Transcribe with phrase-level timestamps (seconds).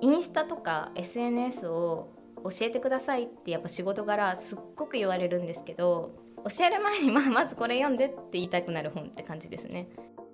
[0.00, 2.10] インスタとか SNS を
[2.44, 6.14] 教えてくださいってやっぱ仕事柄すっごく言われるんですけど
[6.48, 9.88] 教える前にまあ まずこれ読んでって言いたくなる本って感じですね。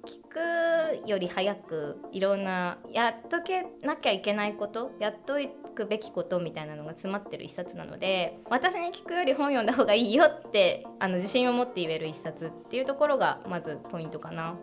[0.05, 5.35] 聞くより早くいろんなやっとけなきゃいけないことやっと
[5.77, 14.57] くべきことみたいなのが詰まってる一冊なので私に聞くより本読んだ方がいいよってあの自信を持って言える一冊っていうところがまずポイントかな。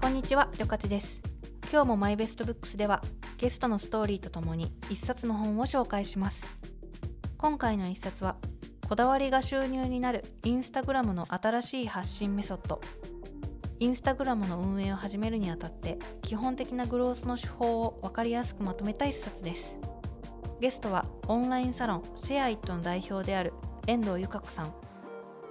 [0.00, 1.22] こんにちは、りょかちです。
[1.70, 3.00] 今日もマイベストブックスでは
[3.38, 6.42] ゲストのストーリーとともに一冊の本を紹介します。
[7.38, 8.34] 今回の一冊は
[8.88, 12.80] こだわりが収入になるインスタグラムの新しい発信メソッド。
[13.78, 19.78] インスタグラムの運営を始めるにあたって基本的なグロースの手法を分かりやすくまとめた一冊です。
[20.60, 23.52] ゲストはオンラインサロンシェアイットの代表である
[23.86, 24.74] 遠藤由香子さん。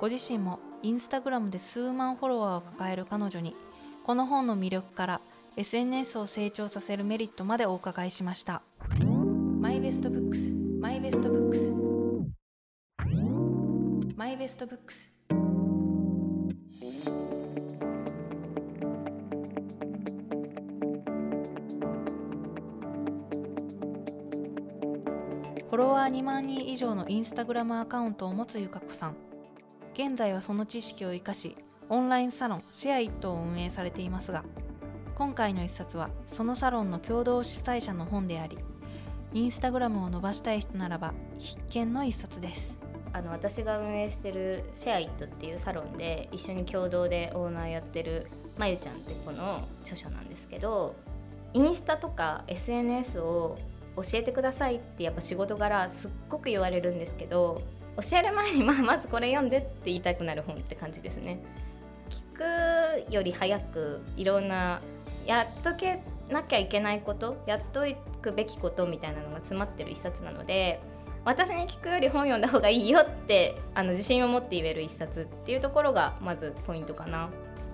[0.01, 3.55] ご自身もインスタグラムで数万フォロワーを抱える彼女に
[4.03, 5.21] この本の魅力から
[5.55, 8.61] SNS を成長させるメリットまでお伺いしました。
[9.61, 15.13] My Best Books My Best Books。My Best Books。
[25.69, 29.32] フォロワー2万人以上のインスタグラムアカウントを持つゆかこさん。
[29.93, 31.55] 現在はその知識を生かし
[31.89, 34.43] オンラインサロンシェアイットを運営されていますが
[35.15, 38.57] 今回の一冊はそのサロンの共同主催者の本であり
[39.33, 42.77] インスタグラムを伸ばしたい人ならば必見の一冊です。
[43.13, 50.95] あの私が運営してるシェアイットっていうサロンで一緒に共同でオーナーやってるまゆちゃんって子の著書なんですけど
[51.53, 53.59] インスタとか SNS を
[53.95, 57.61] 教えてくださいってやっぱ仕事柄すっごく言われるんですけど
[57.97, 61.39] 教える前にまあまずこれ読んでって言いたくなる本って感じですね。
[62.09, 64.81] 聞くより早くいろんな
[65.25, 67.85] やっとけなきゃいけないことやっと
[68.21, 70.79] くべきことみたいなのが詰まってる一冊なので
[71.25, 77.29] 私に聞くより本読んだ方がいいよってあの自信を持って言える一冊っていうところがまずポイントかな。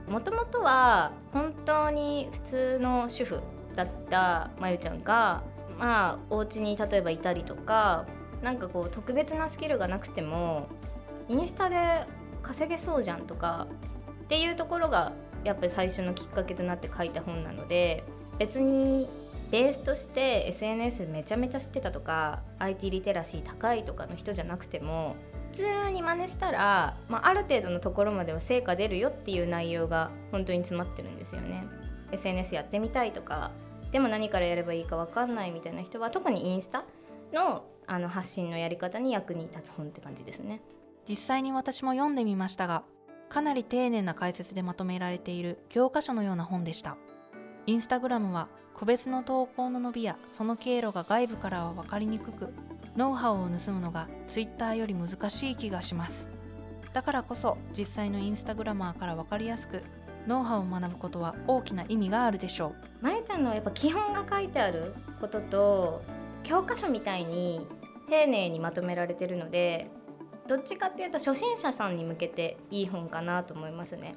[0.08, 3.42] もともとは本当に普通の主婦
[3.76, 5.44] だったまゆちゃんが
[5.78, 8.06] まあお家に例えばいたりとか
[8.42, 10.68] なんかこう特別なスキルがなくても
[11.28, 12.06] インスタで
[12.42, 13.68] 稼げそうじゃんとか
[14.24, 15.14] っていうところが
[15.44, 18.04] やっぱり最初のきっかけとなって書いた本なので
[18.38, 19.10] 別に
[19.52, 25.16] ベースとして SNS めちゃめちゃ知ってたとか IT リテラシー高いとかの人じゃなくても
[25.52, 31.64] 普通に真似したら、まあ、ある程度のところまでは成果出るよっていう内容が本当に詰まってるんですよね。
[32.12, 33.52] SNS やってみたいとか
[33.92, 36.86] でも何からやればいいか分かんないみたいな人は特にインスタ
[37.34, 40.62] のあの発信のやり方に役に立つ本って感じですね。
[41.08, 42.84] 実際に私も読んでみましたが
[43.30, 46.98] かなり丁寧な解説でまとめられている教科書のような本でした。
[47.66, 52.54] インスタグラムは個別の投稿の伸びやその経路が外部からは分かりにくく
[52.96, 56.28] ノウハウを盗むのがツイッターより難しい気がします。
[56.94, 59.84] だからこそ実際のインスタグラマーから分かりやすく
[60.28, 62.76] ノウハウを学ぶことは大きな意味があるでしょう。
[63.02, 66.02] まゆちゃんのやっぱ基本が書いてあることと
[66.44, 67.68] 教科書みたいに
[68.10, 69.90] 丁寧にまとめられてるので
[70.48, 74.16] どっちかっていうと初心者さんに向けていい本かなと思いますね。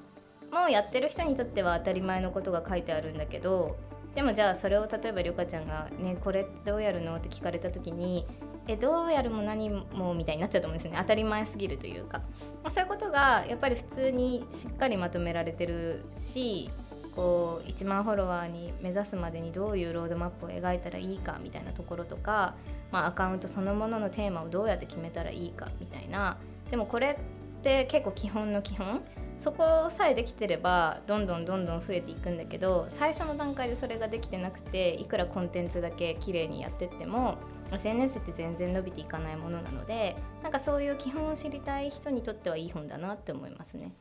[0.51, 3.77] もうやってる人にとっては当たり前のことが書いてあるんだけど
[4.15, 8.27] でもじゃあそれを例えばりょかちゃんが「ねこれどうやるの?」って聞かれた時に
[8.69, 12.19] 「えどうやるも何も」みたいになっちゃうと思うんですね当たり前すぎるというか、
[12.63, 16.71] まあ、そういうことがやっぱり普通にしっかりまとめられてるし
[17.15, 22.55] こう1万フォロワーに目指すまでにどういうロードマップを描いたらいいかみたいなところとか、
[22.91, 26.39] まあ、アカウントそのもののテーマをどうやって決めたらいいかみたいな。
[26.71, 29.03] でもこれって結構基本の基本。
[29.43, 37.39] そこさえできてればどんどんどんどん増えていくんだけど最初の段階でそれができてなくていくらコンテンツだけ綺麗にやってっても
[37.73, 40.15] SNS って全然伸びていかないものなので
[40.45, 43.93] なんかそういう基本を知りたい人にとってはいい本だなって思いますね。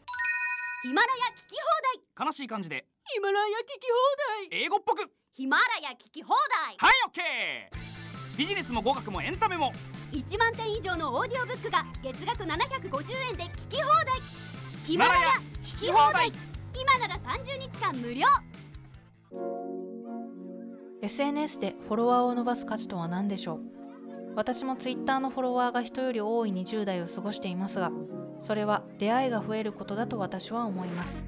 [0.84, 2.28] ヒマラヤ聞き放題。
[2.28, 3.88] 悲しい感じでヒマラヤ聞き
[4.50, 4.62] 放題。
[4.64, 5.12] 英語っぽく。
[5.34, 6.76] ヒマラヤ聞き放題。
[6.78, 9.74] はいオッケービジネスも語学もエンタメも。
[10.14, 12.48] 1万点以上のオーディオブックが月額750
[13.32, 14.22] 円で聞き放題。
[14.86, 15.20] ヒヒマラヤ
[15.64, 16.32] 聞き放題。
[16.74, 18.26] 今なら30日間無料。
[21.02, 23.60] SNS でフォロワーを伸ばす価値とは何でしょう？
[24.36, 27.92] 私も Twitter のフォロワーが人より多い20代を過ごしていますが
[28.44, 31.26] それは出会いが増えることだと私は思います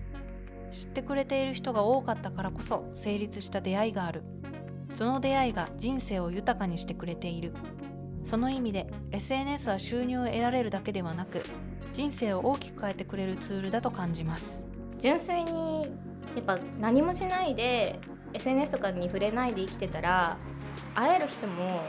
[0.74, 4.24] 知ってくれている人が多かったからこそ成立した出会いがある。
[4.98, 7.54] その出会いが人生を豊かにしてくれている。
[8.25, 11.44] その意味で SNS は収入を得られるだけではなく
[11.94, 14.66] 人生を大きく変えてくれるツールだと感じます。
[14.98, 15.92] 純粋に
[16.36, 18.00] やっぱ何もしないで
[18.34, 20.38] SNS とかに触れないで生きてたら
[20.96, 21.81] 会える人も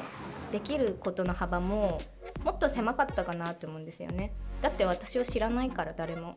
[0.52, 1.98] できることの幅も
[2.44, 4.32] もっと狭かったかなって思うんですよね。
[4.60, 6.34] だって私を知らないから誰も。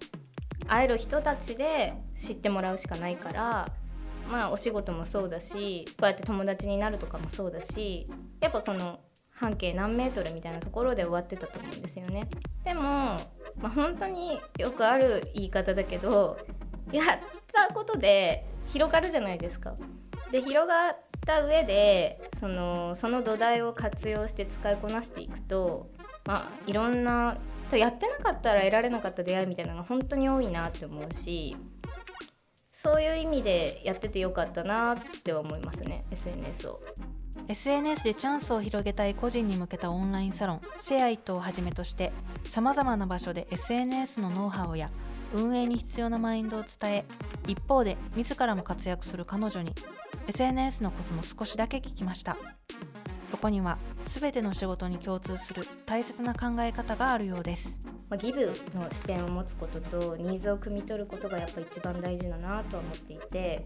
[0.67, 3.71] 会える人たちで知ってもらうしかないから
[4.31, 8.07] まあお仕事もそうだしこうやって友達になるとかもそうだし
[8.41, 8.99] やっぱこの
[9.31, 12.27] 半径何メートルみたいなところで終わってたと思うんですよね。
[12.63, 13.17] でも、ま
[13.65, 16.37] あ、本当によくある言い方だけど
[16.91, 17.05] やっ
[17.53, 19.75] たことで広がるじゃないですか。
[20.31, 25.87] で広がった上でそのその土台を活用して使いこなしていくと
[26.25, 27.37] まあいろんな
[27.75, 31.57] やってなかったら得られなかった出会いみたいなのが本当に多いなって思うし
[32.71, 36.79] そういう意味でやっててよかったなって思いますね SNS を。
[37.47, 42.11] SNS でチャンスを広げたい個人に向けたオンラインサロンシェアイットをはじめとして
[42.43, 44.89] さまざまな場所で SNS のノウハウや
[45.33, 47.05] 運営に必要なマインドを伝え
[47.47, 49.73] 一方で自らも活躍する彼女に
[50.27, 52.37] SNS のコスも少しだけ聞きました
[53.29, 53.77] そこには
[54.07, 57.79] 全ての仕事に共通する大切な考え方があるようです。
[58.09, 63.65] まあ、ギブの視点を持つこととニーズを汲み取ることがやっぱ一番大事だなと思っていて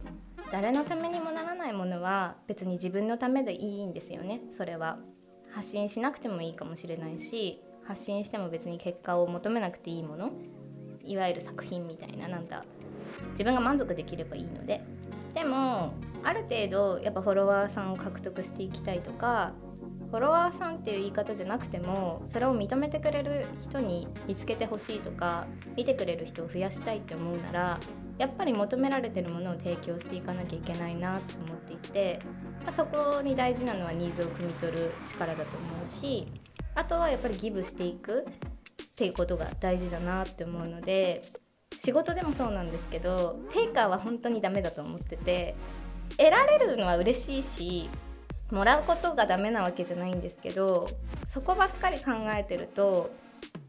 [0.52, 4.42] 誰のためにもならないものは別に自分のためでいいんですよね。
[4.58, 4.98] それは
[5.52, 10.32] 発信しなくてもいいかもしれないし発信しても別に結果を求めなくていいもの
[11.04, 12.64] いわゆる作品みたいななんだ
[13.32, 14.82] 自分が満足できればいいので
[15.34, 15.94] でも
[16.24, 19.54] ある程度やっぱフォロワーさんを獲得していきたいとか
[20.12, 25.48] フォロワーさんっていう言い方じゃなくてもそれを認めてくれる人に見つけてほしいとか
[25.78, 27.80] 見てくれる人を増やしたいって思うなら
[28.18, 32.20] やっぱり求められてるものを提供していかなきゃいけないなと思っていて、
[32.66, 36.28] まあ、そこに大事なのはニーズを汲み取る力だと思うし
[36.76, 38.26] あとはやっぱりギブしていく
[38.84, 41.24] っていうことが大事だなって思うので
[41.84, 45.56] 仕事でもそうなんですけどテイカーは本当にダメだと思ってて
[46.18, 47.90] 得られるのは嬉しいし
[48.52, 50.88] もらうことがダメなわけじゃないんですけど
[51.28, 53.10] そこばっかり考えてると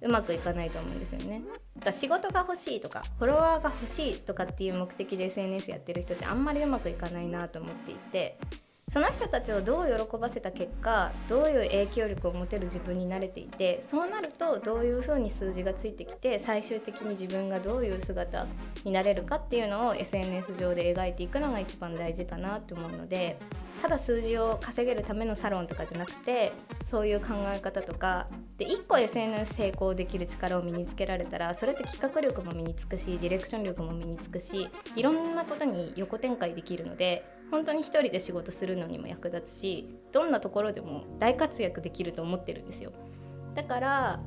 [0.02, 1.42] うまくいかないと思うんですよね。
[1.76, 8.36] だから仕事が欲しいとかフォロワーが欲しいとかっていう目的で SNS やってる人ってあんまりうまくいかないなと思っていて
[8.92, 18.46] その人たちをどう喜ばせた結果どういう影響力を持てる自分に慣れていてそうなるとどういうふうに数字がついてきて最終的に自分がどういう姿
[18.84, 23.38] になれるかっていうのを SNS 上で描いていくのが一番大事かなと思うので
[23.80, 26.52] ただ数字を稼げるためのサロンとかじゃなくて
[26.90, 28.28] そういう考え方とか
[28.58, 42.92] で1個 SNS 成功できる力を身につけられたらそれって企画力も身につくしディレクション力も身につくしいろんなことに横展開できるので本当に一人で仕事するのにも役立つしどんなところでも大活躍できると思ってるんですよ。
[43.54, 44.20] だから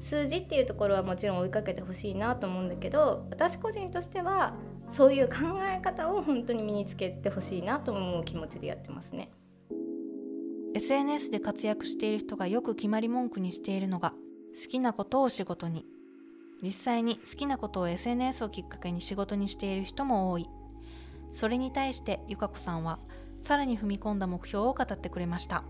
[0.00, 4.56] 数字っていうところはもちろん追いかけてほしいなと思うんだけど私個人としては
[4.90, 9.30] そういう考え方を本当に身につけてほしいなと思う気持ちでやってますね。
[10.74, 14.10] SNS で活躍している人がよく決まり文句にしているのが
[14.60, 15.86] 好きなことを仕事に。
[16.60, 20.48] 実際に好きなことを SNS をきっかけに仕事にしている人も多い。
[21.32, 22.98] それに対してゆか子さんは
[23.42, 25.64] さらに踏み込んだ目標を語ってくれました。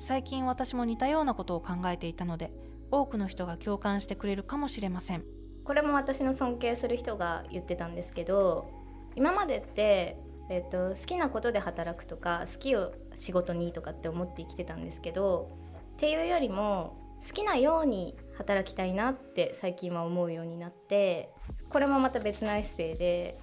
[0.00, 2.52] 最近私も似たようなことを考えていたので
[2.90, 5.24] 多くの人が共感してくれるかもしれません。
[5.64, 8.68] これも私の尊敬する人が言ってたんですけど
[9.14, 10.18] 今までって、
[10.50, 15.56] えーと、好きなことで働くとか好きを仕事にとかって思って生きてたんですけど
[15.92, 16.96] っていうよりも
[17.26, 21.30] 好きなように働きたいなって最近は思うようになって
[21.68, 23.38] これもまた別なエッセイで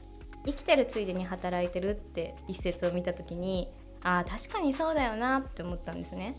[0.45, 3.69] 生きてるついでに働いてるって一節を見た時に
[4.03, 6.35] ああ確かにそうだよなって思ったんですね。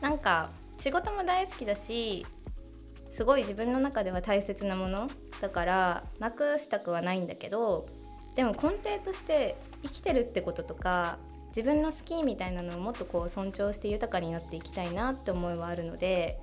[0.00, 0.50] なんか
[0.80, 2.26] 仕事も大好きだし
[3.16, 5.08] すごい自分の中では大切なもの
[5.40, 7.88] だからなくしたくはないんだけど
[8.34, 16.38] でも根底として生きてるってこととか自分の好きみたいなのをもっとこう尊重して豊かになっていきたいなって思いはあるので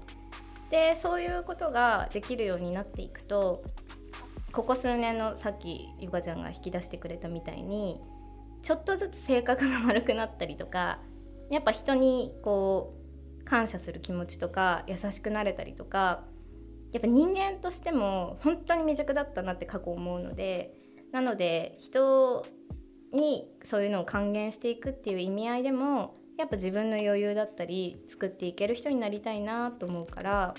[0.71, 3.63] でそういうことができるようになっていくと
[4.53, 7.99] ここ数年のさっきゆかちゃんが引き出してくれたみたいに
[8.61, 10.99] ちょっとずつ性格が悪くなったりとか
[11.49, 12.93] やっぱ人にこ
[13.41, 16.23] う感謝する気持ちとか優しくなれたりとか
[16.91, 20.75] やっぱ人間としても本当に未熟だったなって過去思うので
[21.11, 22.45] なので人
[23.11, 30.53] にそういうのを還元していくっていう意味合いでもやっぱ自分の余裕だったり作っていける人になりたいなと思うから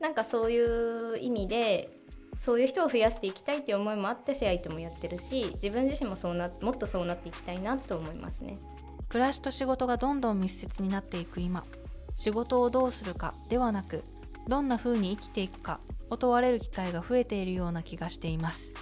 [0.00, 1.93] なんかそういう意味で
[2.38, 8.58] そういう人を増やしていきたいっていう思いもあってシェアイトもやってるし自分自身もそうなもっとそうなっていきたいなと思いますね。
[9.08, 11.62] 暮らしと仕事がどんどん密接になっていく今。
[12.16, 14.04] 仕事をどうするかではなく
[14.46, 18.74] どんな風に生きていくかを問われる機会が増えているような気がしています。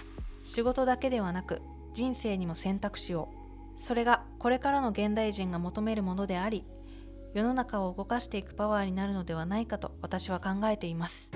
[0.43, 1.61] 仕事だけではなく
[1.93, 3.29] 人生にも選択肢を。
[3.77, 6.63] それがこれからの現代人が求めるものであり
[7.33, 11.31] 世の中を動かしていくパワーになるのではないかと私は考えています。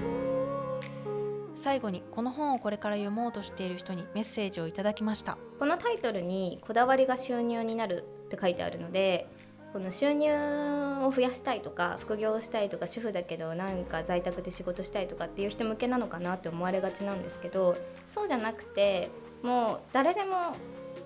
[1.57, 5.37] 最後にこの本をこれから読もうとしている人にメッセージをいただきました。
[5.59, 9.27] このタイトルにこだわりが収入になるって書いてあるので
[9.73, 10.31] この収入
[11.05, 17.75] を増やしたいとか副業したいとか主婦だけどなんか在宅で仕事したいとかっていう人向けなのかなって思われがちなんですけど
[18.13, 19.09] そうじゃなくて
[19.43, 20.55] もう誰でも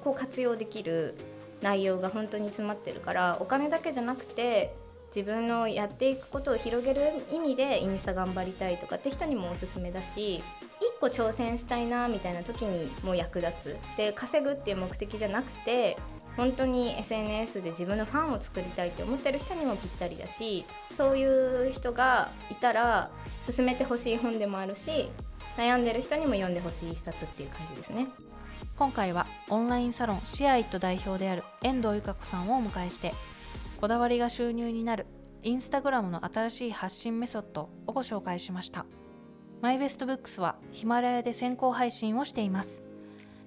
[0.03, 1.15] こう活用できる
[1.62, 4.74] 内容が本当に詰まってるからお金だけじゃなくて
[5.13, 10.41] 自分のやっていくことを広げる意味でインスタ頑張りたいとかって人にもおすすめだし
[10.98, 15.98] 1個挑戦したいなみたいな時にも役立つで稼ぐっていう目的じゃなくて
[16.38, 20.65] 本当に SNS で自分のファンを作りたいって思ってる人にもぴったりだし
[20.96, 23.12] そういう人がいたら
[23.46, 25.10] 勧めてほしい本でもあるし
[25.58, 28.08] 悩んでる人にも読んでほしい一冊っていう感じですね。
[28.77, 33.13] 今回はオンラインサロンシアイット代表である遠藤由香子さんをお迎えして
[33.82, 35.08] こだわりが収入になる
[35.42, 38.86] インスタグラムの新しい発信メソッドをご紹介しました。
[39.60, 42.84] マイベストブックスはヒマラヤで先行配信をしています。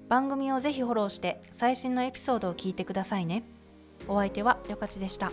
[0.09, 3.45] 番組をぜひフォローして最新のエピソードを聞いてくださいね。
[4.09, 5.31] お相手はよかちでした。